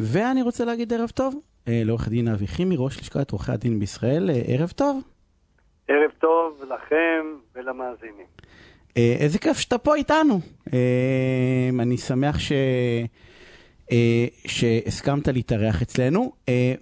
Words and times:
ואני 0.00 0.42
רוצה 0.42 0.64
להגיד 0.64 0.92
ערב 0.92 1.10
טוב 1.10 1.34
אה, 1.68 1.82
לעורך 1.84 2.08
דין 2.08 2.28
אבי 2.28 2.46
חימי, 2.46 2.74
ראש 2.78 2.98
לשכת 2.98 3.30
עורכי 3.30 3.52
הדין 3.52 3.78
בישראל. 3.78 4.30
אה, 4.30 4.42
ערב 4.46 4.70
טוב. 4.76 5.02
ערב 5.88 6.10
טוב 6.18 6.62
לכם 6.70 7.26
ולמאזינים. 7.54 8.26
אה, 8.96 9.16
איזה 9.18 9.38
כיף 9.38 9.58
שאתה 9.58 9.78
פה 9.78 9.94
איתנו. 9.94 10.40
אני 11.80 11.96
שמח 11.96 12.38
ש... 12.38 12.52
שהסכמת 14.46 15.28
להתארח 15.28 15.82
אצלנו, 15.82 16.32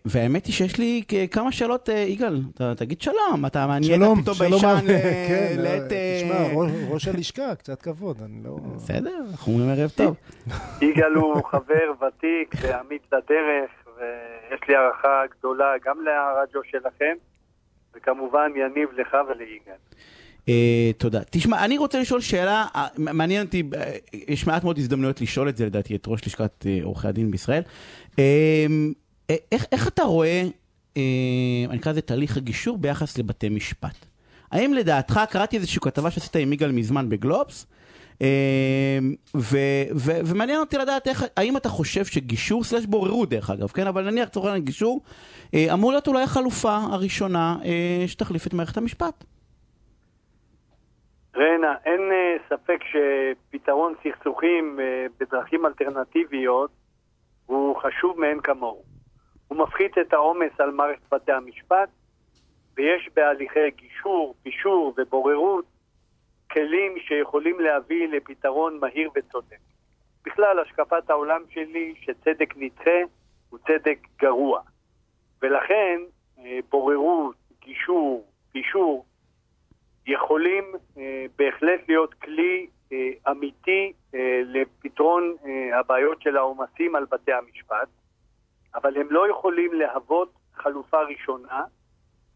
והאמת 0.04 0.46
היא 0.46 0.54
שיש 0.54 0.78
לי 0.78 1.02
כמה 1.30 1.52
שאלות, 1.52 1.88
יגאל, 1.88 2.40
תגיד 2.76 3.00
שלום, 3.00 3.46
אתה 3.46 3.66
מעניין 3.66 4.00
פתאום 4.00 4.34
שלום, 4.34 4.50
ביישן 4.50 4.86
כן, 5.28 5.56
לעת... 5.58 5.82
תשמע, 5.92 6.52
ראש, 6.52 6.70
ראש 6.88 7.08
הלשכה, 7.08 7.54
קצת 7.54 7.82
כבוד, 7.82 8.16
אני 8.24 8.44
לא... 8.44 8.56
בסדר, 8.76 9.18
אנחנו 9.30 9.52
אומרים 9.52 9.70
ערב 9.70 9.90
טוב. 9.96 10.16
יגאל 10.88 11.14
הוא 11.14 11.44
חבר 11.44 11.92
ותיק 12.06 12.54
ועמית 12.62 13.02
לדרך, 13.12 13.70
ויש 13.96 14.60
לי 14.68 14.76
הערכה 14.76 15.22
גדולה 15.38 15.72
גם 15.84 15.96
לרדיו 16.04 16.60
שלכם, 16.64 17.14
וכמובן 17.94 18.50
יניב 18.56 18.88
לך 18.92 19.16
וליגאל. 19.28 19.74
Uh, 20.46 20.48
תודה. 20.98 21.20
תשמע, 21.30 21.64
אני 21.64 21.78
רוצה 21.78 22.00
לשאול 22.00 22.20
שאלה, 22.20 22.66
uh, 22.74 22.78
מעניין 22.96 23.46
אותי, 23.46 23.62
uh, 23.72 23.76
יש 24.28 24.46
מעט 24.46 24.64
מאוד 24.64 24.78
הזדמנויות 24.78 25.20
לשאול 25.20 25.48
את 25.48 25.56
זה 25.56 25.66
לדעתי, 25.66 25.96
את 25.96 26.04
ראש 26.06 26.26
לשכת 26.26 26.64
uh, 26.66 26.84
עורכי 26.84 27.08
הדין 27.08 27.30
בישראל. 27.30 27.62
Uh, 28.12 28.18
איך, 29.52 29.64
איך 29.72 29.88
אתה 29.88 30.02
רואה, 30.02 30.42
uh, 30.94 30.98
אני 31.70 31.78
אקרא 31.78 31.92
לזה 31.92 32.00
תהליך 32.00 32.36
הגישור 32.36 32.78
ביחס 32.78 33.18
לבתי 33.18 33.48
משפט? 33.48 34.06
האם 34.52 34.74
לדעתך, 34.74 35.20
קראתי 35.30 35.56
איזושהי 35.56 35.80
כתבה 35.80 36.10
שעשית 36.10 36.36
עם 36.36 36.52
יגאל 36.52 36.72
מזמן 36.72 37.08
בגלובס, 37.08 37.66
אמ, 38.20 39.14
ומעניין 40.24 40.60
אותי 40.60 40.78
לדעת 40.78 41.08
איך, 41.08 41.24
האם 41.36 41.56
אתה 41.56 41.68
חושב 41.68 42.04
שגישור 42.04 42.64
סלש 42.64 42.86
בוררות 42.86 43.28
דרך 43.28 43.50
אגב, 43.50 43.68
כן? 43.68 43.86
אבל 43.86 44.10
נניח 44.10 44.28
צורך 44.28 44.46
העניין 44.46 44.64
גישור, 44.64 45.00
אה, 45.54 45.72
אמור 45.72 45.90
להיות 45.90 46.08
אולי 46.08 46.22
החלופה 46.22 46.76
הראשונה 46.76 47.56
אה, 47.64 48.04
שתחליף 48.06 48.46
את 48.46 48.54
מערכת 48.54 48.76
המשפט. 48.76 49.24
רנה, 51.36 51.74
אין 51.84 52.12
אה, 52.12 52.36
ספק 52.48 52.78
שפתרון 52.84 53.94
סכסוכים 54.04 54.78
בדרכים 55.20 55.66
אלטרנטיביות 55.66 56.70
הוא 57.46 57.76
חשוב 57.76 58.20
מאין 58.20 58.40
כמוהו. 58.40 58.82
הוא 59.48 59.58
מפחית 59.58 59.98
את 59.98 60.12
העומס 60.12 60.60
על 60.60 60.70
מערכת 60.70 61.12
בתי 61.12 61.32
המשפט, 61.32 61.88
ויש 62.76 63.08
בהליכי 63.14 63.70
גישור, 63.70 64.34
פישור 64.42 64.94
ובוררות 64.96 65.64
כלים 66.50 66.98
שיכולים 66.98 67.60
להביא 67.60 68.08
לפתרון 68.08 68.78
מהיר 68.80 69.10
וצודק. 69.16 69.58
בכלל, 70.26 70.58
השקפת 70.58 71.10
העולם 71.10 71.42
שלי 71.50 71.94
שצדק 72.00 72.54
נדחה 72.56 73.00
הוא 73.50 73.58
צדק 73.58 73.98
גרוע. 74.18 74.60
ולכן 75.42 76.00
אה, 76.38 76.58
בוררות, 76.70 77.36
גישור, 77.60 78.26
פישור, 78.52 79.04
יכולים 80.06 80.64
אה, 80.98 81.26
בהחלט 81.38 81.80
להיות 81.88 82.14
כלי 82.14 82.66
אה, 82.92 83.10
אמיתי 83.30 83.92
לפתרון 84.44 85.36
הבעיות 85.74 86.22
של 86.22 86.36
העומסים 86.36 86.96
על 86.96 87.04
בתי 87.10 87.32
המשפט, 87.32 87.88
אבל 88.74 88.96
הם 88.96 89.06
לא 89.10 89.30
יכולים 89.30 89.72
להוות 89.72 90.32
חלופה 90.54 91.02
ראשונה, 91.02 91.64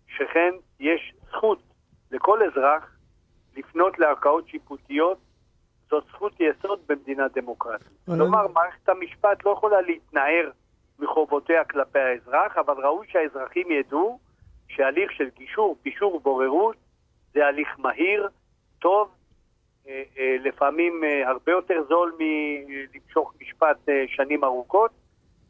שכן 0.08 0.54
יש 0.80 1.14
זכות 1.28 1.62
לכל 2.10 2.42
אזרח 2.42 2.96
לפנות 3.56 3.98
לערכאות 3.98 4.48
שיפוטיות 4.48 5.18
זאת 5.90 6.04
זכות 6.08 6.32
יסוד 6.40 6.80
במדינה 6.88 7.26
דמוקרטית. 7.34 7.88
כלומר, 8.06 8.46
מערכת 8.46 8.88
המשפט 8.88 9.44
לא 9.44 9.50
יכולה 9.50 9.80
להתנער 9.80 10.50
מחובותיה 10.98 11.64
כלפי 11.64 11.98
האזרח, 11.98 12.56
אבל 12.58 12.74
ראוי 12.84 13.06
שהאזרחים 13.10 13.70
ידעו 13.70 14.18
שהליך 14.68 15.12
של 15.12 15.28
גישור, 15.38 15.76
פישור 15.82 16.14
ובוררות 16.14 16.76
זה 17.34 17.46
הליך 17.46 17.68
מהיר, 17.78 18.28
טוב, 18.78 19.08
אה, 19.88 20.02
אה, 20.18 20.36
לפעמים 20.44 21.00
אה, 21.04 21.28
הרבה 21.28 21.52
יותר 21.52 21.74
זול 21.88 22.12
מלמשוך 22.18 23.34
משפט 23.42 23.88
שנים 24.06 24.44
ארוכות, 24.44 24.90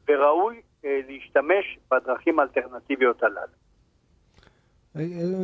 וראוי 0.08 0.60
להשתמש 0.84 1.78
בדרכים 1.90 2.38
האלטרנטיביות 2.38 3.22
הללו. 3.22 3.60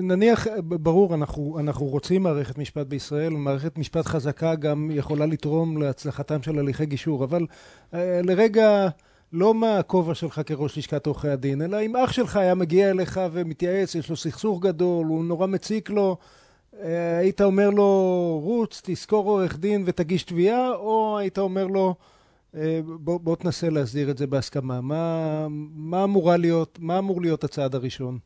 נניח, 0.02 0.46
ברור, 0.62 1.14
אנחנו, 1.14 1.56
אנחנו 1.60 1.86
רוצים 1.86 2.22
מערכת 2.22 2.58
משפט 2.58 2.86
בישראל, 2.86 3.34
ומערכת 3.34 3.78
משפט 3.78 4.06
חזקה 4.06 4.54
גם 4.54 4.88
יכולה 4.90 5.26
לתרום 5.26 5.82
להצלחתם 5.82 6.42
של 6.42 6.58
הליכי 6.58 6.86
גישור, 6.86 7.24
אבל 7.24 7.46
לרגע, 8.22 8.88
לא 9.32 9.54
מהכובע 9.54 10.14
שלך 10.14 10.40
כראש 10.46 10.78
לשכת 10.78 11.06
עורכי 11.06 11.28
הדין, 11.28 11.62
אלא 11.62 11.80
אם 11.80 11.96
אח 11.96 12.12
שלך 12.12 12.36
היה 12.36 12.54
מגיע 12.54 12.90
אליך 12.90 13.20
ומתייעץ, 13.32 13.94
יש 13.94 14.10
לו 14.10 14.16
סכסוך 14.16 14.62
גדול, 14.62 15.06
הוא 15.06 15.24
נורא 15.24 15.46
מציק 15.46 15.90
לו, 15.90 16.16
אה, 16.82 17.18
היית 17.18 17.40
אומר 17.40 17.70
לו, 17.70 17.82
רוץ, 18.42 18.82
תזכור 18.84 19.30
עורך 19.30 19.58
דין 19.58 19.82
ותגיש 19.86 20.24
תביעה, 20.24 20.70
או 20.70 21.18
היית 21.18 21.38
אומר 21.38 21.66
לו, 21.66 21.94
אה, 22.54 22.80
בוא, 22.84 23.20
בוא 23.20 23.36
תנסה 23.36 23.70
להסדיר 23.70 24.10
את 24.10 24.18
זה 24.18 24.26
בהסכמה. 24.26 24.80
מה, 24.80 25.46
מה, 25.76 26.04
אמורה 26.04 26.36
להיות, 26.36 26.78
מה 26.80 26.98
אמור 26.98 27.20
להיות 27.20 27.44
הצעד 27.44 27.74
הראשון? 27.74 28.18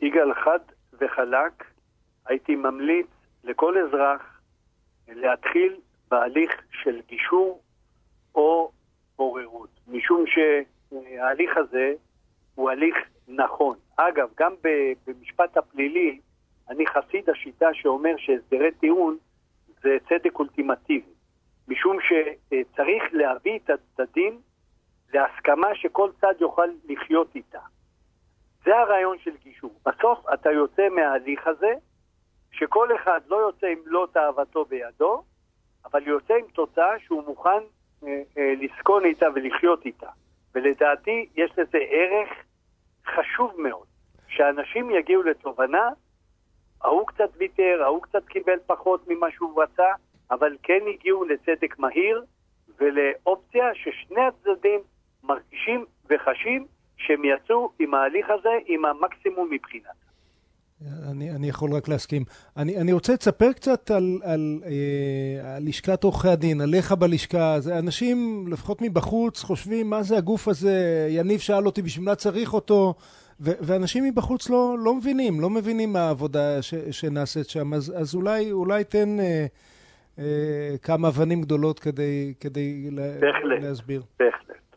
יגאל 0.00 0.34
חד 0.44 0.58
וחלק, 1.00 1.64
הייתי 2.26 2.56
ממליץ 2.56 3.06
לכל 3.44 3.74
אזרח 3.78 4.40
להתחיל 5.08 5.76
בהליך 6.10 6.50
של 6.82 7.00
גישור 7.08 7.60
או 8.34 8.70
בוררות, 9.16 9.77
משום 9.88 10.24
שההליך 10.26 11.56
הזה 11.56 11.92
הוא 12.54 12.70
הליך 12.70 12.96
נכון. 13.28 13.76
אגב, 13.96 14.28
גם 14.38 14.54
במשפט 15.06 15.56
הפלילי, 15.56 16.20
אני 16.70 16.86
חסיד 16.86 17.30
השיטה 17.30 17.66
שאומר 17.72 18.14
שהסדרי 18.16 18.72
טיעון 18.72 19.16
זה 19.82 19.96
צדק 20.08 20.38
אולטימטיבי, 20.38 21.12
משום 21.68 21.96
שצריך 22.00 23.02
להביא 23.12 23.58
את 23.58 23.70
הצדדים 23.70 24.40
להסכמה 25.14 25.74
שכל 25.74 26.10
צד 26.20 26.34
יוכל 26.40 26.68
לחיות 26.88 27.34
איתה. 27.34 27.60
זה 28.64 28.76
הרעיון 28.76 29.18
של 29.18 29.36
גישור. 29.42 29.80
בסוף 29.86 30.18
אתה 30.34 30.50
יוצא 30.50 30.88
מההליך 30.88 31.46
הזה, 31.46 31.74
שכל 32.52 32.88
אחד 32.96 33.20
לא 33.26 33.36
יוצא 33.36 33.66
עם 33.66 33.78
לא 33.86 34.08
תאוותו 34.12 34.64
בידו, 34.64 35.22
אבל 35.84 36.06
יוצא 36.06 36.34
עם 36.34 36.46
תוצאה 36.52 36.98
שהוא 36.98 37.24
מוכן 37.24 37.62
אה, 38.06 38.22
אה, 38.38 38.54
לסכון 38.60 39.04
איתה 39.04 39.26
ולחיות 39.34 39.86
איתה. 39.86 40.08
ולדעתי 40.54 41.28
יש 41.36 41.50
לזה 41.58 41.78
ערך 41.78 42.28
חשוב 43.06 43.60
מאוד, 43.60 43.86
שאנשים 44.28 44.90
יגיעו 44.90 45.22
לתובנה, 45.22 45.88
ההוא 46.82 47.06
קצת 47.06 47.30
ויתר, 47.36 47.82
ההוא 47.82 48.02
קצת 48.02 48.26
קיבל 48.26 48.58
פחות 48.66 49.08
ממה 49.08 49.30
שהוא 49.30 49.62
רצה, 49.62 49.92
אבל 50.30 50.56
כן 50.62 50.80
הגיעו 50.94 51.24
לצדק 51.24 51.78
מהיר 51.78 52.24
ולאופציה 52.78 53.74
ששני 53.74 54.20
הצדדים 54.20 54.80
מרגישים 55.22 55.84
וחשים 56.10 56.66
שהם 56.96 57.24
יצאו 57.24 57.70
עם 57.78 57.94
ההליך 57.94 58.30
הזה 58.30 58.58
עם 58.66 58.84
המקסימום 58.84 59.50
מבחינת. 59.50 60.07
אני, 61.10 61.30
אני 61.30 61.48
יכול 61.48 61.74
רק 61.74 61.88
להסכים. 61.88 62.24
אני, 62.56 62.80
אני 62.80 62.92
רוצה 62.92 63.12
לספר 63.12 63.52
קצת 63.52 63.90
על, 63.90 64.18
על, 64.22 64.60
אה, 64.64 65.56
על 65.56 65.62
לשכת 65.68 66.04
עורכי 66.04 66.28
הדין, 66.28 66.60
עליך 66.60 66.92
בלשכה. 66.92 67.60
זה 67.60 67.78
אנשים, 67.78 68.44
לפחות 68.48 68.82
מבחוץ, 68.82 69.42
חושבים 69.42 69.90
מה 69.90 70.02
זה 70.02 70.16
הגוף 70.16 70.48
הזה, 70.48 71.06
יניב 71.10 71.40
שאל 71.40 71.66
אותי 71.66 71.82
בשביל 71.82 72.04
מה 72.04 72.14
צריך 72.14 72.54
אותו, 72.54 72.94
ו, 73.40 73.50
ואנשים 73.60 74.04
מבחוץ 74.04 74.50
לא, 74.50 74.76
לא 74.78 74.94
מבינים, 74.94 75.40
לא 75.40 75.50
מבינים 75.50 75.92
מה 75.92 76.00
העבודה 76.00 76.62
ש, 76.62 76.74
שנעשית 76.74 77.48
שם. 77.48 77.74
אז, 77.74 77.94
אז 77.96 78.14
אולי, 78.14 78.52
אולי 78.52 78.84
תן 78.84 79.20
אה, 79.20 79.46
אה, 80.18 80.74
כמה 80.82 81.08
אבנים 81.08 81.42
גדולות 81.42 81.78
כדי, 81.78 82.34
כדי 82.40 82.90
בהחלט, 83.20 83.62
להסביר. 83.62 84.02
בהחלט. 84.18 84.76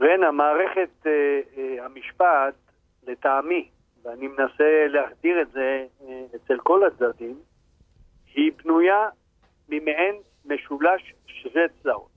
רנה, 0.00 0.30
מערכת 0.30 1.06
אה, 1.06 1.12
אה, 1.58 1.84
המשפט, 1.84 2.54
לטעמי, 3.06 3.68
ואני 4.08 4.28
מנסה 4.28 4.86
להחדיר 4.88 5.42
את 5.42 5.50
זה 5.50 5.86
אה, 6.02 6.24
אצל 6.36 6.58
כל 6.58 6.86
הצדדים, 6.86 7.38
היא 8.34 8.52
בנויה 8.52 9.08
ממעין 9.68 10.16
משולש 10.44 11.14
שווה 11.26 11.62
צלעות, 11.82 12.08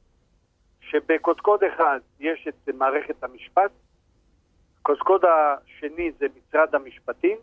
שבקודקוד 0.82 1.64
אחד 1.64 2.00
יש 2.20 2.48
את 2.48 2.70
מערכת 2.76 3.24
המשפט, 3.24 3.72
הקודקוד 4.80 5.26
השני 5.26 6.12
זה 6.20 6.26
משרד 6.38 6.76
המשפטים, 6.76 7.38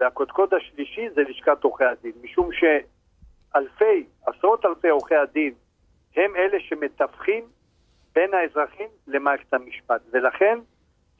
והקודקוד 0.00 0.54
השלישי 0.54 1.10
זה 1.10 1.22
לשכת 1.22 1.64
עורכי 1.64 1.84
הדין, 1.84 2.12
משום 2.22 2.50
שאלפי, 2.52 4.06
עשרות 4.26 4.66
אלפי 4.66 4.88
עורכי 4.88 5.14
הדין 5.16 5.54
הם 6.16 6.36
אלה 6.36 6.60
שמתווכים 6.60 7.44
בין 8.14 8.34
האזרחים 8.34 8.88
למערכת 9.06 9.54
המשפט, 9.54 10.00
ולכן 10.10 10.58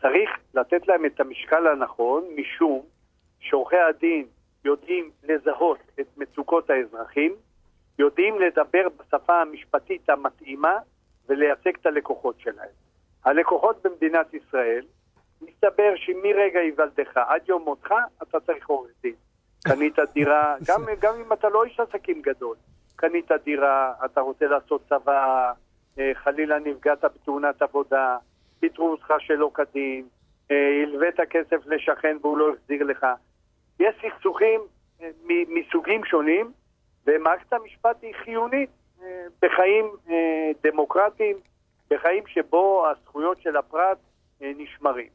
צריך 0.04 0.30
לתת 0.54 0.88
להם 0.88 1.06
את 1.06 1.20
המשקל 1.20 1.66
הנכון, 1.66 2.24
משום 2.36 2.82
שעורכי 3.40 3.76
הדין 3.76 4.26
יודעים 4.64 5.10
לזהות 5.22 5.78
את 6.00 6.06
מצוקות 6.16 6.70
האזרחים, 6.70 7.34
יודעים 7.98 8.40
לדבר 8.40 8.88
בשפה 8.96 9.40
המשפטית 9.40 10.10
המתאימה 10.10 10.78
ולייצג 11.28 11.72
את 11.80 11.86
הלקוחות 11.86 12.40
שלהם. 12.40 12.74
הלקוחות 13.24 13.82
במדינת 13.82 14.34
ישראל, 14.34 14.84
מסתבר 15.42 15.92
שמרגע 15.96 16.60
היוולדך 16.60 17.16
עד 17.16 17.48
יום 17.48 17.62
מותך, 17.62 17.94
אתה 18.22 18.40
צריך 18.40 18.68
עורך 18.68 18.90
דין. 19.02 19.14
קנית 19.68 19.98
דירה, 20.12 20.56
גם, 20.68 20.82
גם 21.00 21.14
אם 21.26 21.32
אתה 21.32 21.48
לא 21.48 21.64
איש 21.64 21.80
עסקים 21.80 22.22
גדול, 22.22 22.56
קנית 22.96 23.30
דירה, 23.44 23.92
אתה 24.04 24.20
רוצה 24.20 24.46
לעשות 24.46 24.82
צבא, 24.88 25.52
אה, 25.98 26.10
חלילה 26.14 26.58
נפגעת 26.58 27.04
בתאונת 27.04 27.62
עבודה, 27.62 28.16
פיטרו 28.64 28.90
אותך 28.90 29.14
שלא 29.18 29.50
כדין, 29.54 30.08
אה, 30.50 30.82
הלווית 30.82 31.20
כסף 31.30 31.66
לשכן 31.66 32.16
והוא 32.20 32.38
לא 32.38 32.52
החזיר 32.52 32.84
לך. 32.84 33.06
יש 33.80 33.94
סכסוכים 34.02 34.60
אה, 35.02 35.10
מסוגים 35.48 36.04
שונים, 36.04 36.52
ומערכת 37.06 37.52
המשפט 37.52 37.96
היא 38.02 38.14
חיונית 38.24 38.70
בחיים 39.42 39.90
דמוקרטיים, 40.62 41.36
בחיים 41.90 42.26
שבו 42.26 42.86
הזכויות 42.88 43.40
של 43.40 43.56
הפרט 43.56 43.98
נשמרים. 44.40 45.08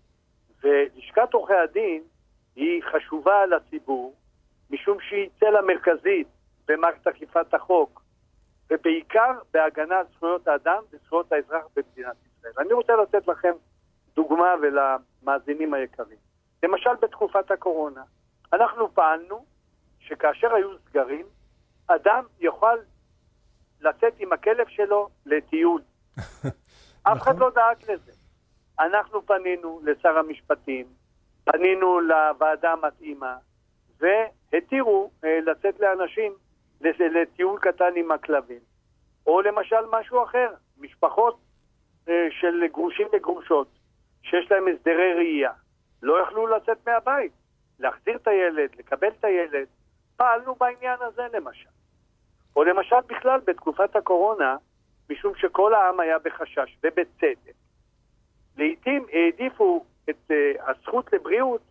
ולשכת 0.63 1.33
עורכי 1.33 1.53
הדין 1.53 2.01
היא 2.55 2.83
חשובה 2.83 3.45
לציבור, 3.45 4.13
משום 4.69 4.97
שהיא 5.01 5.29
צלע 5.39 5.61
מרכזית 5.61 6.27
במערכת 6.67 7.07
אכיפת 7.07 7.53
החוק, 7.53 8.01
ובעיקר 8.69 9.31
בהגנה 9.53 9.99
על 9.99 10.05
זכויות 10.15 10.47
האדם 10.47 10.83
וזכויות 10.91 11.31
האזרח 11.31 11.63
במדינת 11.75 12.15
ישראל. 12.21 12.28
אני 12.59 12.73
רוצה 12.73 12.93
לתת 12.95 13.27
לכם 13.27 13.53
דוגמה 14.15 14.53
ולמאזינים 14.61 15.73
היקרים. 15.73 16.17
למשל 16.63 16.95
בתקופת 17.01 17.51
הקורונה, 17.51 18.03
אנחנו 18.53 18.93
פעלנו 18.93 19.45
שכאשר 19.99 20.53
היו 20.53 20.77
סגרים, 20.89 21.25
אדם 21.87 22.23
יוכל 22.39 22.77
לצאת 23.81 24.13
עם 24.19 24.33
הכלב 24.33 24.67
שלו 24.67 25.09
לטיול. 25.25 25.81
אף 27.03 27.17
אחד 27.21 27.35
נכון. 27.35 27.39
לא 27.39 27.49
דאג 27.49 27.91
לזה. 27.91 28.11
אנחנו 28.79 29.25
פנינו 29.25 29.81
לשר 29.83 30.17
המשפטים, 30.17 30.85
פנינו 31.43 31.99
לוועדה 31.99 32.71
המתאימה, 32.71 33.37
והתירו 33.99 35.11
אה, 35.23 35.39
לצאת 35.41 35.79
לאנשים 35.79 36.33
לטיול 36.81 37.59
קטן 37.59 37.93
עם 37.95 38.11
הכלבים. 38.11 38.59
או 39.27 39.41
למשל 39.41 39.85
משהו 39.91 40.23
אחר, 40.23 40.53
משפחות 40.77 41.39
של 42.29 42.67
גרושים 42.71 43.07
וגרושות, 43.13 43.67
שיש 44.23 44.51
להם 44.51 44.67
הסדרי 44.67 45.13
ראייה, 45.13 45.51
לא 46.01 46.21
יכלו 46.21 46.47
לצאת 46.47 46.87
מהבית, 46.87 47.31
להחזיר 47.79 48.15
את 48.15 48.27
הילד, 48.27 48.69
לקבל 48.79 49.07
את 49.07 49.23
הילד. 49.23 49.67
פעלנו 50.17 50.55
בעניין 50.55 50.97
הזה 51.01 51.27
למשל. 51.33 51.69
או 52.55 52.63
למשל 52.63 53.01
בכלל 53.07 53.39
בתקופת 53.45 53.95
הקורונה, 53.95 54.55
משום 55.09 55.35
שכל 55.35 55.73
העם 55.73 55.99
היה 55.99 56.19
בחשש, 56.19 56.77
ובצדק. 56.83 57.53
לעתים 58.57 59.05
העדיפו 59.13 59.85
את 60.09 60.31
uh, 60.31 60.69
הזכות 60.69 61.13
לבריאות 61.13 61.61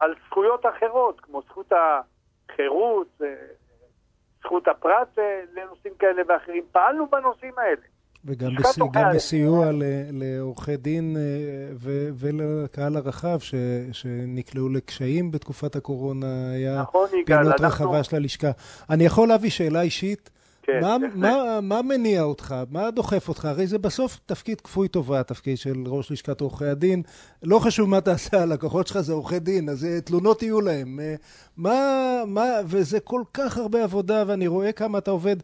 על 0.00 0.14
זכויות 0.26 0.66
אחרות, 0.66 1.20
כמו 1.20 1.42
זכות 1.42 1.72
החירות, 1.72 3.08
uh, 3.20 3.24
זכות 4.40 4.68
הפרט 4.68 5.18
uh, 5.18 5.20
לנושאים 5.52 5.94
כאלה 5.98 6.22
ואחרים. 6.28 6.64
פעלנו 6.72 7.06
בנושאים 7.06 7.58
האלה. 7.58 7.86
וגם 8.24 8.54
בס... 8.56 8.78
גם 8.92 9.04
בסיוע 9.14 9.66
לעורכי 10.10 10.76
דין 10.76 11.16
ו... 11.74 12.08
ולקהל 12.14 12.96
הרחב 12.96 13.38
ש... 13.40 13.54
שנקלעו 13.92 14.68
לקשיים 14.68 15.30
בתקופת 15.30 15.76
הקורונה, 15.76 16.50
היה 16.50 16.82
נכון, 16.82 17.08
פעילות 17.26 17.60
רחבה 17.60 18.02
של 18.02 18.16
הלשכה. 18.16 18.50
אני 18.90 19.04
יכול 19.04 19.28
להביא 19.28 19.50
שאלה 19.50 19.82
אישית? 19.82 20.30
כן, 20.62 20.80
מה, 20.80 20.96
מה, 21.14 21.60
מה 21.62 21.82
מניע 21.82 22.22
אותך? 22.22 22.54
מה 22.70 22.90
דוחף 22.90 23.28
אותך? 23.28 23.44
הרי 23.44 23.66
זה 23.66 23.78
בסוף 23.78 24.20
תפקיד 24.26 24.60
כפוי 24.60 24.88
טובה, 24.88 25.20
התפקיד 25.20 25.58
של 25.58 25.84
ראש 25.86 26.10
לשכת 26.10 26.40
עורכי 26.40 26.64
הדין. 26.64 27.02
לא 27.42 27.58
חשוב 27.58 27.88
מה 27.88 28.00
תעשה, 28.00 28.42
הלקוחות 28.42 28.86
שלך 28.86 29.00
זה 29.00 29.12
עורכי 29.12 29.38
דין, 29.38 29.68
אז 29.68 29.84
אה, 29.84 30.00
תלונות 30.00 30.42
יהיו 30.42 30.60
להם. 30.60 31.00
אה, 31.00 31.14
מה, 31.56 32.22
מה, 32.26 32.46
וזה 32.66 33.00
כל 33.00 33.22
כך 33.34 33.58
הרבה 33.58 33.84
עבודה, 33.84 34.24
ואני 34.26 34.46
רואה 34.46 34.72
כמה 34.72 34.98
אתה 34.98 35.10
עובד. 35.10 35.36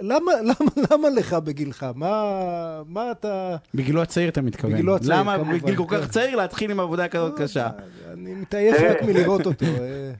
למה, 0.00 0.32
למה, 0.42 0.70
למה 0.90 1.08
לך 1.10 1.32
בגילך? 1.32 1.86
מה, 1.94 2.82
מה 2.86 3.10
אתה... 3.10 3.56
בגילו 3.74 4.02
הצעיר 4.02 4.28
אתה 4.28 4.42
מתכוון. 4.42 4.72
בגילו 4.72 4.96
הצעיר, 4.96 5.12
למה 5.14 5.34
כמובן. 5.34 5.50
למה 5.50 5.58
בגיל 5.58 5.76
כל 5.76 5.84
כך. 5.88 6.10
צעיר 6.10 6.36
להתחיל 6.36 6.70
עם 6.70 6.80
עבודה 6.80 7.08
כזאת 7.08 7.40
לא, 7.40 7.44
קשה? 7.44 7.68
אני 8.12 8.34
מתעייף 8.34 8.76
רק 8.90 9.02
מלראות 9.02 9.46
אותו. 9.46 9.64
אה, 9.64 10.12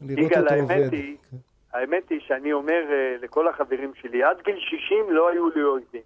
לראות 0.00 0.32
אותו 0.36 0.54
עובד. 0.54 0.90
האמת 1.72 2.08
היא 2.10 2.20
שאני 2.20 2.52
אומר 2.52 2.82
uh, 2.88 3.24
לכל 3.24 3.48
החברים 3.48 3.92
שלי, 3.94 4.24
עד 4.24 4.36
גיל 4.44 4.56
60 4.58 5.06
לא 5.10 5.28
היו 5.28 5.48
לי 5.48 5.62
אויבים. 5.62 6.02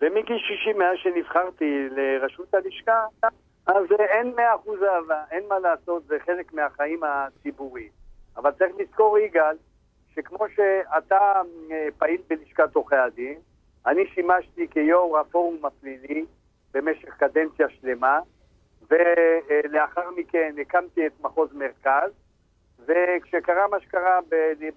ומגיל 0.00 0.38
60, 0.38 0.78
מאז 0.78 0.96
שנבחרתי 1.02 1.88
לראשות 1.90 2.54
הלשכה, 2.54 3.04
אז 3.66 3.84
אין 3.98 4.34
100% 4.34 4.38
אהבה, 4.38 5.22
אין 5.30 5.42
מה 5.48 5.58
לעשות, 5.58 6.06
זה 6.06 6.16
חלק 6.26 6.52
מהחיים 6.52 7.00
הציבוריים. 7.04 7.88
אבל 8.36 8.50
צריך 8.50 8.72
לזכור, 8.78 9.18
יגאל, 9.18 9.56
שכמו 10.16 10.44
שאתה 10.48 11.42
אה, 11.70 11.88
פעיל 11.98 12.20
בלשכת 12.28 12.74
עורכי 12.74 12.96
הדין, 12.96 13.38
אני 13.86 14.06
שימשתי 14.06 14.68
כיו"ר 14.70 15.18
הפורום 15.18 15.64
הפלילי 15.64 16.24
במשך 16.74 17.08
קדנציה 17.08 17.68
שלמה, 17.68 18.20
ולאחר 18.90 20.10
מכן 20.16 20.54
הקמתי 20.60 21.06
את 21.06 21.12
מחוז 21.20 21.52
מרכז, 21.52 22.10
וכשקרה 22.86 23.68
מה 23.68 23.80
שקרה 23.80 24.18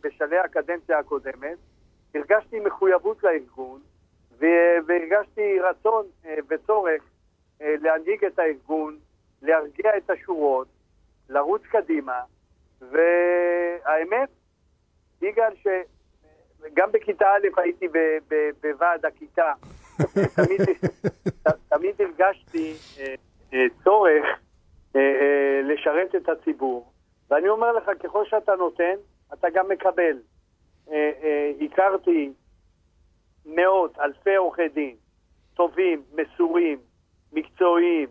בשלהי 0.01 0.39
הקדנציה 0.39 0.99
הקודמת, 0.99 1.57
הרגשתי 2.15 2.59
מחויבות 2.59 3.23
לארגון, 3.23 3.81
והרגשתי 4.37 5.59
רצון 5.59 6.05
אה, 6.25 6.35
וצורך 6.49 7.03
אה, 7.61 7.75
להנהיג 7.81 8.25
את 8.25 8.39
הארגון, 8.39 8.97
להרגיע 9.41 9.97
את 9.97 10.09
השורות, 10.09 10.67
לרוץ 11.29 11.61
קדימה, 11.61 12.21
והאמת, 12.81 14.29
יגאל, 15.21 15.53
שגם 15.63 16.91
בכיתה 16.91 17.25
א' 17.25 17.61
הייתי 17.61 17.87
בוועד 18.61 19.05
הכיתה, 19.05 19.53
תמיד, 20.35 20.61
תמיד 21.69 21.95
הרגשתי 22.01 22.73
אה, 23.53 23.65
צורך 23.83 24.25
לשרת 25.63 26.15
את 26.15 26.29
הציבור. 26.29 26.91
ואני 27.29 27.49
אומר 27.49 27.71
לך, 27.71 27.91
ככל 28.03 28.25
שאתה 28.25 28.55
נותן, 28.55 28.95
אתה 29.33 29.47
גם 29.53 29.69
מקבל. 29.69 30.17
אה, 30.91 31.11
אה, 31.23 31.51
הכרתי 31.65 32.33
מאות, 33.45 33.99
אלפי 33.99 34.35
עורכי 34.35 34.67
דין, 34.67 34.95
טובים, 35.53 36.03
מסורים, 36.13 36.79
מקצועיים, 37.33 38.07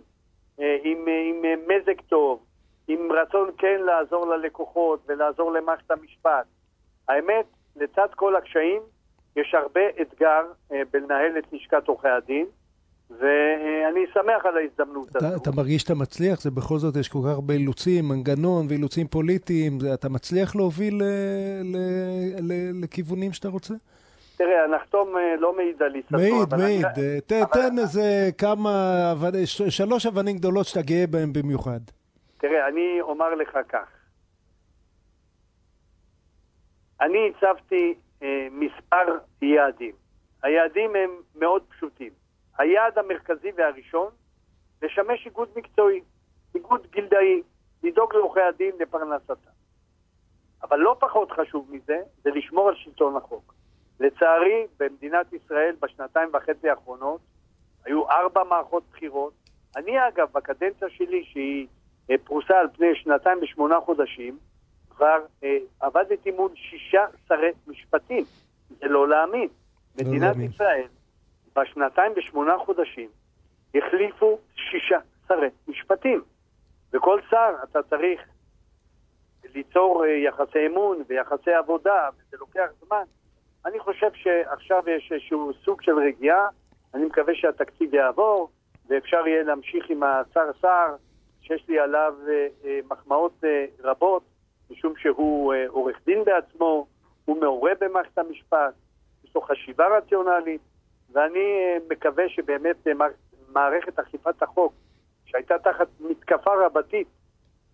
אה, 0.60 0.76
עם, 0.82 1.06
עם 1.08 1.42
מזג 1.68 2.00
טוב, 2.08 2.44
עם 2.88 3.12
רצון 3.12 3.50
כן 3.58 3.80
לעזור 3.80 4.26
ללקוחות 4.26 5.00
ולעזור 5.06 5.52
למערכת 5.52 5.90
המשפט. 5.90 6.46
האמת, 7.08 7.46
לצד 7.76 8.06
כל 8.16 8.36
הקשיים, 8.36 8.82
יש 9.36 9.54
הרבה 9.54 9.80
אתגר 10.02 10.42
בלנהל 10.92 11.38
את 11.38 11.44
לשכת 11.52 11.88
עורכי 11.88 12.08
הדין, 12.08 12.46
ואני 13.10 14.00
שמח 14.14 14.46
על 14.46 14.56
ההזדמנות 14.56 15.08
אתה, 15.10 15.18
הזו. 15.18 15.36
אתה 15.42 15.50
מרגיש 15.56 15.82
שאתה 15.82 15.94
מצליח? 15.94 16.40
זה 16.40 16.50
בכל 16.50 16.78
זאת, 16.78 16.96
יש 16.96 17.08
כל 17.08 17.18
כך 17.24 17.30
הרבה 17.30 17.54
אילוצים, 17.54 18.08
מנגנון 18.08 18.66
ואילוצים 18.68 19.06
פוליטיים. 19.06 19.78
אתה 19.94 20.08
מצליח 20.08 20.56
להוביל 20.56 20.94
ל, 20.94 21.02
ל, 21.64 21.76
ל, 22.40 22.82
לכיוונים 22.84 23.32
שאתה 23.32 23.48
רוצה? 23.48 23.74
תראה, 24.36 24.64
הנחתום 24.64 25.16
אה, 25.16 25.36
לא 25.38 25.56
מעיד 25.56 25.82
על 25.82 25.94
עיסתו. 25.94 26.16
מעיד, 26.16 26.54
מעיד. 26.58 26.84
אני... 26.84 27.20
ת, 27.20 27.32
אבל... 27.32 27.46
תן 27.52 27.78
איזה 27.78 28.30
כמה, 28.38 29.14
שלוש 29.44 30.06
אבנים 30.06 30.36
גדולות 30.36 30.66
שאתה 30.66 30.82
גאה 30.82 31.06
בהן 31.06 31.32
במיוחד. 31.32 31.80
תראה, 32.38 32.68
אני 32.68 33.00
אומר 33.00 33.34
לך 33.34 33.58
כך. 33.68 33.97
אני 37.00 37.30
הצבתי 37.30 37.94
אה, 38.22 38.48
מספר 38.50 39.18
יעדים. 39.42 39.94
היעדים 40.42 40.96
הם 40.96 41.10
מאוד 41.34 41.62
פשוטים. 41.68 42.12
היעד 42.58 42.98
המרכזי 42.98 43.50
והראשון, 43.56 44.10
לשמש 44.82 45.26
איגוד 45.26 45.48
מקצועי, 45.56 46.00
איגוד 46.54 46.86
גילדאי, 46.90 47.42
לדאוג 47.82 48.14
לעורכי 48.14 48.40
הדין 48.40 48.72
לפרנסתם. 48.80 49.34
אבל 50.62 50.78
לא 50.78 50.96
פחות 51.00 51.32
חשוב 51.32 51.68
מזה, 51.70 52.00
זה 52.22 52.30
לשמור 52.30 52.68
על 52.68 52.74
שלטון 52.74 53.16
החוק. 53.16 53.54
לצערי, 54.00 54.66
במדינת 54.78 55.32
ישראל 55.32 55.74
בשנתיים 55.80 56.28
וחצי 56.32 56.68
האחרונות 56.68 57.20
היו 57.84 58.10
ארבע 58.10 58.44
מערכות 58.44 58.82
בחירות. 58.92 59.32
אני 59.76 60.08
אגב, 60.08 60.28
בקדנציה 60.32 60.88
שלי, 60.88 61.24
שהיא 61.24 61.66
אה, 62.10 62.14
פרוסה 62.24 62.58
על 62.58 62.68
פני 62.72 62.94
שנתיים 62.94 63.38
ושמונה 63.42 63.80
חודשים, 63.80 64.38
כבר 64.98 65.18
אה, 65.44 65.56
עבדתי 65.80 66.30
מול 66.30 66.50
שישה 66.54 67.04
שרי 67.28 67.50
משפטים. 67.66 68.24
זה 68.68 68.88
לא 68.88 69.08
להאמין. 69.08 69.48
לא 69.98 70.04
מדינת 70.04 70.22
להאמין. 70.22 70.50
ישראל 70.50 70.86
בשנתיים 71.56 72.12
ושמונה 72.16 72.58
חודשים 72.58 73.08
החליפו 73.74 74.38
שישה 74.54 74.98
שרי 75.28 75.48
משפטים. 75.68 76.22
וכל 76.92 77.20
שר 77.30 77.54
אתה 77.64 77.82
צריך 77.82 78.20
ליצור 79.54 80.04
אה, 80.04 80.10
יחסי 80.10 80.66
אמון 80.66 81.02
ויחסי 81.08 81.52
עבודה, 81.52 82.08
וזה 82.14 82.36
לוקח 82.40 82.66
זמן. 82.86 83.02
אני 83.66 83.78
חושב 83.78 84.10
שעכשיו 84.14 84.82
יש 84.86 85.12
איזשהו 85.12 85.52
סוג 85.64 85.82
של 85.82 85.98
רגיעה, 85.98 86.48
אני 86.94 87.04
מקווה 87.04 87.34
שהתקציב 87.34 87.94
יעבור, 87.94 88.50
ואפשר 88.88 89.26
יהיה 89.26 89.42
להמשיך 89.42 89.90
עם 89.90 90.02
השר 90.02 90.50
סער, 90.60 90.96
שיש 91.42 91.68
לי 91.68 91.78
עליו 91.78 92.14
אה, 92.28 92.46
אה, 92.64 92.80
מחמאות 92.90 93.44
רבות, 93.84 94.22
משום 94.70 94.92
שהוא 94.96 95.54
אה, 95.54 95.64
עורך 95.68 95.96
דין 96.06 96.24
בעצמו, 96.24 96.86
הוא 97.24 97.40
מעורה 97.40 97.72
במערכת 97.80 98.18
המשפט, 98.18 98.74
יש 99.24 99.34
לו 99.34 99.40
חשיבה 99.40 99.84
רציונלית, 99.98 100.60
ואני 101.12 101.38
אה, 101.38 101.76
מקווה 101.90 102.24
שבאמת 102.28 102.86
אה, 102.86 102.92
מערכת 103.52 103.98
אכיפת 103.98 104.42
החוק, 104.42 104.72
שהייתה 105.24 105.54
תחת 105.58 105.86
מתקפה 106.00 106.50
רבתית 106.66 107.06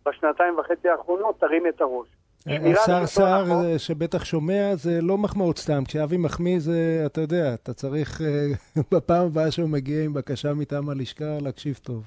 בשנתיים 0.07 0.59
וחצי 0.59 0.89
האחרונות, 0.89 1.41
תרים 1.41 1.67
את 1.67 1.81
הראש. 1.81 2.09
השר 2.47 3.07
סער 3.07 3.45
שבטח 3.79 4.25
שומע, 4.25 4.75
זה 4.75 4.99
לא 5.03 5.19
מחמאות 5.19 5.59
סתם. 5.59 5.85
כשאבי 5.85 6.17
מחמיא 6.17 6.59
זה, 6.59 7.03
אתה 7.07 7.21
יודע, 7.21 7.55
אתה 7.55 7.73
צריך 7.75 8.21
בפעם 8.93 9.27
הבאה 9.27 9.51
שהוא 9.51 9.69
מגיע 9.69 10.05
עם 10.05 10.15
בקשה 10.15 10.55
מטעם 10.55 10.89
הלשכה 10.89 11.39
להקשיב 11.43 11.81
טוב. 11.83 12.03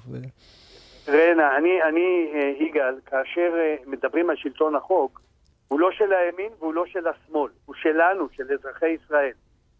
רנה, 1.08 1.56
אני, 1.56 1.82
אני, 1.82 2.32
יגאל, 2.58 3.00
כאשר 3.06 3.54
מדברים 3.86 4.30
על 4.30 4.36
שלטון 4.36 4.76
החוק, 4.76 5.20
הוא 5.68 5.80
לא 5.80 5.90
של 5.92 6.12
הימין 6.12 6.52
והוא 6.58 6.74
לא 6.74 6.86
של 6.86 7.06
השמאל, 7.06 7.50
הוא 7.64 7.74
שלנו, 7.74 8.28
של 8.32 8.52
אזרחי 8.52 8.88
ישראל. 8.88 9.32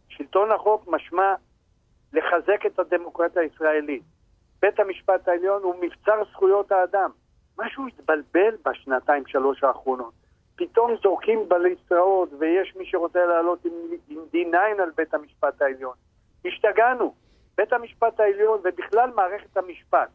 שלטון 0.09 0.51
החוק 0.51 0.89
משמע 0.89 1.35
לחזק 2.13 2.67
את 2.67 2.79
הדמוקרטיה 2.79 3.43
הישראלית. 3.43 4.03
בית 4.63 4.81
המשפט 4.81 5.29
העליון 5.29 5.63
הוא 5.63 5.75
מבצר 5.81 6.25
זכויות 6.33 6.73
האדם. 6.73 7.11
משהו 7.59 7.87
התבלבל 7.87 8.57
בשנתיים 8.65 9.27
שלוש 9.27 9.65
האחרונות. 9.65 10.13
פתאום 10.57 10.97
זורקים 11.03 11.49
בליסטראות 11.49 12.29
ויש 12.39 12.77
מי 12.77 12.87
שרוצה 12.87 13.27
לעלות 13.27 13.65
עם, 13.65 13.73
עם 14.09 14.19
D9 14.35 14.83
על 14.83 14.91
בית 14.97 15.15
המשפט 15.15 15.63
העליון. 15.63 15.95
השתגענו. 16.45 17.15
בית 17.57 17.73
המשפט 17.73 18.21
העליון 18.21 18.61
ובכלל 18.65 19.11
מערכת 19.15 19.57
המשפט 19.57 20.09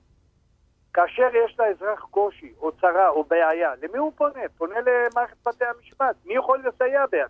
כאשר 0.93 1.29
יש 1.45 1.59
לאזרח 1.59 1.99
קושי 2.11 2.53
או 2.61 2.71
צרה 2.71 3.09
או 3.09 3.23
בעיה, 3.23 3.71
למי 3.81 3.97
הוא 3.97 4.11
פונה? 4.15 4.41
פונה 4.57 4.75
למערכת 4.79 5.47
בתי 5.47 5.65
המשפט. 5.65 6.15
מי 6.25 6.35
יכול 6.35 6.63
לסייע 6.65 7.05
ביד? 7.05 7.29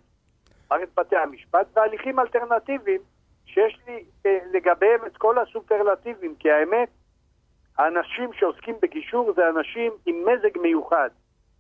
מערכת 0.72 0.90
בתי 0.96 1.16
המשפט 1.16 1.68
והליכים 1.74 2.20
אלטרנטיביים 2.20 3.02
שיש 3.46 3.80
לי 3.88 4.06
אה, 4.26 4.40
לגביהם 4.54 5.06
את 5.06 5.18
כל 5.18 5.40
הסופרלטיבים, 5.40 6.36
כי 6.36 6.52
האמת, 6.52 6.90
האנשים 7.78 8.34
שעוסקים 8.34 8.76
בגישור 8.82 9.34
זה 9.36 9.50
אנשים 9.50 9.92
עם 10.06 10.16
מזג 10.26 10.58
מיוחד, 10.58 11.10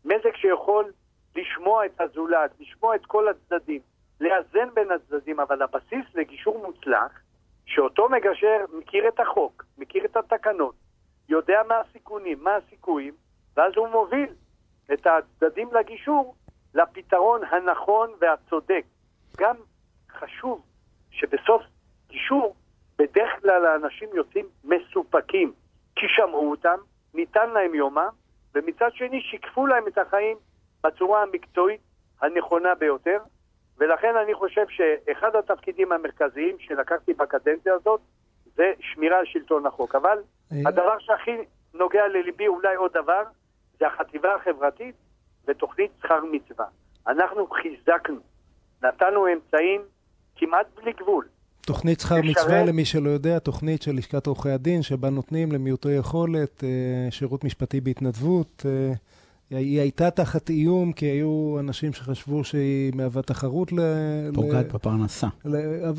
מזג 0.05 0.35
שיכול 0.35 0.91
לשמוע 1.35 1.85
את 1.85 2.01
הזולת, 2.01 2.51
לשמוע 2.59 2.95
את 2.95 3.05
כל 3.05 3.27
הצדדים, 3.27 3.81
לאזן 4.19 4.69
בין 4.73 4.91
הצדדים, 4.91 5.39
אבל 5.39 5.61
הבסיס 5.61 6.05
לגישור 6.15 6.65
מוצלח, 6.65 7.11
שאותו 7.65 8.09
מגשר 8.09 8.65
מכיר 8.73 9.07
את 9.07 9.19
החוק, 9.19 9.65
מכיר 9.77 10.05
את 10.05 10.17
התקנות, 10.17 10.75
יודע 11.29 11.61
מה 11.67 11.75
הסיכונים, 11.79 12.43
מה 12.43 12.55
הסיכויים, 12.55 13.13
ואז 13.57 13.73
הוא 13.75 13.87
מוביל 13.87 14.29
את 14.93 15.07
הצדדים 15.07 15.69
לגישור 15.73 16.35
לפתרון 16.73 17.41
הנכון 17.51 18.11
והצודק. 18.19 18.83
גם 19.37 19.55
חשוב 20.11 20.61
שבסוף 21.11 21.61
גישור, 22.07 22.55
בדרך 22.97 23.41
כלל 23.41 23.65
האנשים 23.65 24.09
יוצאים 24.13 24.45
מסופקים, 24.63 25.53
כי 25.95 26.05
שמעו 26.09 26.51
אותם, 26.51 26.77
ניתן 27.13 27.49
להם 27.49 27.75
יומם, 27.75 28.09
ומצד 28.55 28.89
שני 28.93 29.21
שיקפו 29.21 29.67
להם 29.67 29.87
את 29.87 29.97
החיים 29.97 30.37
בצורה 30.83 31.21
המקצועית 31.21 31.81
הנכונה 32.21 32.75
ביותר, 32.75 33.17
ולכן 33.77 34.15
אני 34.23 34.33
חושב 34.33 34.65
שאחד 34.69 35.35
התפקידים 35.35 35.91
המרכזיים 35.91 36.55
שלקחתי 36.59 37.13
בקדנציה 37.13 37.73
הזאת 37.73 38.01
זה 38.55 38.71
שמירה 38.79 39.19
על 39.19 39.25
שלטון 39.25 39.65
החוק. 39.65 39.95
אבל 39.95 40.17
אה. 40.51 40.57
הדבר 40.65 40.99
שהכי 40.99 41.31
נוגע 41.73 42.07
לליבי, 42.07 42.47
אולי 42.47 42.75
עוד 42.75 42.91
דבר, 42.93 43.23
זה 43.79 43.87
החטיבה 43.87 44.35
החברתית 44.35 44.95
ותוכנית 45.47 45.91
שכר 46.01 46.19
מצווה. 46.31 46.65
אנחנו 47.07 47.47
חיזקנו, 47.47 48.19
נתנו 48.83 49.27
אמצעים 49.33 49.81
כמעט 50.35 50.65
בלי 50.75 50.91
גבול. 50.93 51.25
תוכנית 51.61 51.99
שכר 51.99 52.15
מצווה, 52.23 52.63
למי 52.63 52.85
שלא 52.85 53.09
יודע, 53.09 53.39
תוכנית 53.39 53.81
של 53.81 53.91
לשכת 53.95 54.27
עורכי 54.27 54.49
הדין, 54.49 54.81
שבה 54.81 55.09
נותנים 55.09 55.51
למיעוטי 55.51 55.91
יכולת 55.91 56.63
אה, 56.63 57.11
שירות 57.11 57.43
משפטי 57.43 57.81
בהתנדבות. 57.81 58.65
אה, 59.53 59.57
היא 59.57 59.79
הייתה 59.79 60.11
תחת 60.11 60.49
איום, 60.49 60.91
כי 60.91 61.05
היו 61.05 61.55
אנשים 61.59 61.93
שחשבו 61.93 62.43
שהיא 62.43 62.91
מהווה 62.95 63.21
תחרות 63.21 63.71
ל... 63.71 63.79
פוגעת 64.33 64.65
ל... 64.65 64.75
בפרנסה. 64.75 65.27
ל... 65.45 65.55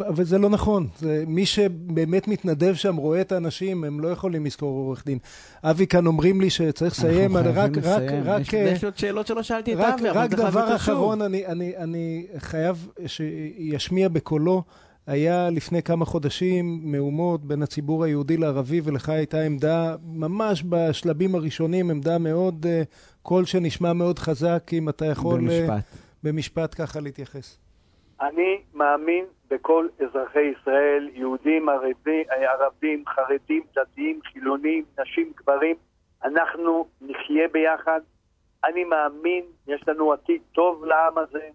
אבל 0.08 0.24
זה 0.24 0.38
לא 0.38 0.50
נכון. 0.50 0.88
זה... 0.98 1.24
מי 1.26 1.46
שבאמת 1.46 2.28
מתנדב 2.28 2.74
שם, 2.74 2.96
רואה 2.96 3.20
את 3.20 3.32
האנשים, 3.32 3.84
הם 3.84 4.00
לא 4.00 4.08
יכולים 4.08 4.46
לזכור 4.46 4.78
עורך 4.78 5.06
דין. 5.06 5.18
אבי 5.64 5.86
כאן 5.86 6.06
אומרים 6.06 6.40
לי 6.40 6.50
שצריך 6.50 6.92
לסיים, 6.92 7.36
אנחנו 7.36 7.52
חייבים 7.52 7.72
רק, 7.72 7.76
לסיים. 7.76 8.22
רק, 8.24 8.40
יש, 8.40 8.48
רק, 8.48 8.54
יש 8.54 8.84
עוד 8.84 8.98
שאלות 8.98 9.26
שלא 9.26 9.42
שאלתי 9.42 9.74
את 9.74 9.78
אבי, 9.78 10.10
אבל 10.10 10.18
רק 10.18 10.30
דבר 10.30 10.76
אחרון, 10.76 11.22
אני, 11.22 11.46
אני, 11.46 11.76
אני 11.76 12.26
חייב 12.38 12.88
שישמיע 13.06 14.08
בקולו. 14.08 14.62
היה 15.06 15.50
לפני 15.50 15.82
כמה 15.82 16.04
חודשים 16.04 16.80
מהומות 16.82 17.44
בין 17.44 17.62
הציבור 17.62 18.04
היהודי 18.04 18.36
לערבי, 18.36 18.80
ולך 18.84 19.08
הייתה 19.08 19.40
עמדה, 19.40 19.96
ממש 20.04 20.64
בשלבים 20.68 21.34
הראשונים, 21.34 21.90
עמדה 21.90 22.18
מאוד, 22.18 22.66
אה, 22.66 22.82
קול 23.22 23.44
שנשמע 23.44 23.92
מאוד 23.92 24.18
חזק, 24.18 24.62
אם 24.72 24.88
אתה 24.88 25.04
יכול... 25.06 25.40
אה, 25.50 25.66
במשפט. 25.66 26.04
במשפט 26.22 26.74
ככה 26.82 27.00
להתייחס. 27.00 27.58
אני 28.20 28.60
מאמין 28.74 29.24
בכל 29.50 29.88
אזרחי 30.00 30.52
ישראל, 30.60 31.08
יהודים, 31.14 31.68
ערבים, 31.68 32.24
ערבים, 32.30 33.04
חרדים, 33.06 33.62
דתיים, 33.76 34.20
חילונים, 34.32 34.84
נשים, 35.00 35.32
גברים. 35.36 35.76
אנחנו 36.24 36.86
נחיה 37.00 37.48
ביחד. 37.52 38.00
אני 38.64 38.84
מאמין, 38.84 39.44
יש 39.66 39.88
לנו 39.88 40.12
עתיד 40.12 40.42
טוב 40.52 40.84
לעם 40.84 41.18
הזה, 41.18 41.48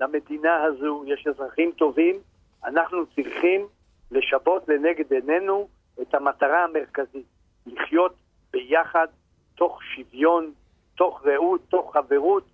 למדינה 0.00 0.64
הזו, 0.64 1.04
יש 1.06 1.26
אזרחים 1.26 1.70
טובים. 1.76 2.16
אנחנו 2.64 3.06
צריכים 3.06 3.66
לשוות 4.10 4.68
לנגד 4.68 5.12
עינינו 5.12 5.68
את 6.02 6.14
המטרה 6.14 6.64
המרכזית, 6.64 7.26
לחיות 7.66 8.14
ביחד, 8.50 9.06
תוך 9.54 9.82
שוויון, 9.82 10.52
תוך 10.94 11.26
רעות, 11.26 11.60
תוך 11.68 11.96
חברות, 11.96 12.44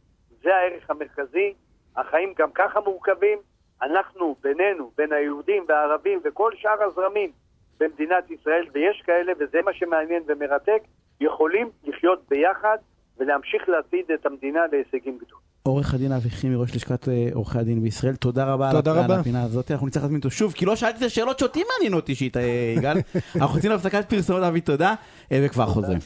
זה 0.42 0.56
הערך 0.56 0.90
המרכזי. 0.90 1.54
החיים 1.96 2.34
גם 2.38 2.50
ככה 2.54 2.80
מורכבים, 2.80 3.38
אנחנו 3.82 4.36
בינינו, 4.40 4.92
בין 4.96 5.12
היהודים 5.12 5.64
והערבים 5.68 6.20
וכל 6.24 6.52
שאר 6.56 6.82
הזרמים 6.82 7.32
במדינת 7.80 8.30
ישראל, 8.30 8.66
ויש 8.72 9.02
כאלה, 9.02 9.32
וזה 9.38 9.62
מה 9.64 9.72
שמעניין 9.72 10.22
ומרתק, 10.26 10.82
יכולים 11.20 11.70
לחיות 11.84 12.28
ביחד 12.28 12.78
ולהמשיך 13.18 13.68
להצעיד 13.68 14.10
את 14.10 14.26
המדינה 14.26 14.66
להישגים 14.66 15.18
גדולים. 15.18 15.41
עורך 15.62 15.94
הדין 15.94 16.12
אבי 16.12 16.30
חימי, 16.30 16.56
ראש 16.56 16.74
לשכת 16.74 17.08
אה, 17.08 17.28
עורכי 17.34 17.58
הדין 17.58 17.82
בישראל, 17.82 18.14
תודה 18.16 18.44
רבה 18.44 18.70
תודה 18.72 19.04
על 19.04 19.12
הפינה 19.12 19.42
הזאת. 19.42 19.70
אנחנו 19.70 19.86
נצטרך 19.86 20.02
להזמין 20.02 20.18
אותו 20.18 20.30
שוב, 20.30 20.52
כי 20.52 20.66
לא 20.66 20.76
שאלתי 20.76 20.98
את 20.98 21.02
השאלות 21.02 21.38
שאותי 21.38 21.62
מעניינות 21.72 22.08
אישית, 22.08 22.36
אה, 22.36 22.74
יגאל. 22.76 22.96
אנחנו 23.36 23.56
רוצים 23.56 23.70
להפסקת 23.70 24.04
פרסומות, 24.08 24.42
אבי, 24.42 24.60
תודה, 24.60 24.94
אה, 25.32 25.40
וכבר 25.42 25.66
חוזרים. 25.66 25.98